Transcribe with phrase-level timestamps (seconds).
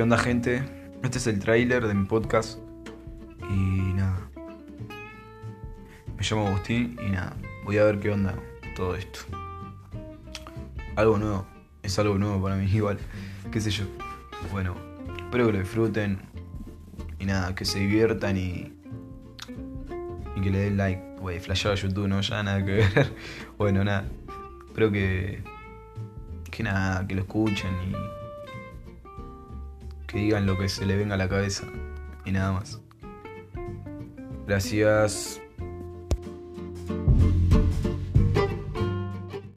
[0.00, 0.62] ¿Qué onda gente?
[1.02, 2.58] Este es el tráiler de mi podcast
[3.50, 4.30] y nada.
[6.16, 7.36] Me llamo Agustín y nada,
[7.66, 8.34] voy a ver qué onda
[8.74, 9.20] todo esto.
[10.96, 11.46] Algo nuevo,
[11.82, 12.98] es algo nuevo para mí igual,
[13.52, 13.84] qué sé yo.
[14.50, 14.74] Bueno,
[15.18, 16.18] espero que lo disfruten
[17.18, 18.72] y nada, que se diviertan y,
[20.34, 21.02] y que le den like.
[21.20, 23.12] Wey, flashado a YouTube, no, ya nada que ver.
[23.58, 24.08] bueno, nada,
[24.66, 25.42] espero que,
[26.50, 28.29] que nada, que lo escuchen y
[30.10, 31.66] que digan lo que se le venga a la cabeza
[32.24, 32.80] y nada más.
[34.46, 35.40] Gracias.